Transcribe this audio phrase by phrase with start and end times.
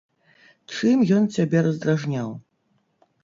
[0.77, 2.29] Чым ён цябе раздражняў?